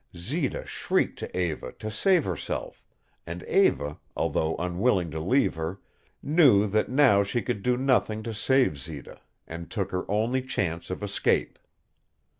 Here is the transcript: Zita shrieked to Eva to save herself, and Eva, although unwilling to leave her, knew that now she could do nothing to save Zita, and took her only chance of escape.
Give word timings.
Zita 0.17 0.65
shrieked 0.65 1.19
to 1.19 1.39
Eva 1.39 1.73
to 1.73 1.91
save 1.91 2.25
herself, 2.25 2.83
and 3.27 3.43
Eva, 3.43 3.99
although 4.17 4.55
unwilling 4.55 5.11
to 5.11 5.19
leave 5.19 5.53
her, 5.53 5.79
knew 6.23 6.65
that 6.65 6.89
now 6.89 7.21
she 7.21 7.43
could 7.43 7.61
do 7.61 7.77
nothing 7.77 8.23
to 8.23 8.33
save 8.33 8.79
Zita, 8.79 9.21
and 9.47 9.69
took 9.69 9.91
her 9.91 10.09
only 10.09 10.41
chance 10.41 10.89
of 10.89 11.03
escape. 11.03 11.59